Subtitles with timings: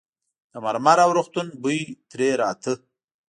[0.51, 2.73] د مرمر او روغتون بوی ترې راته.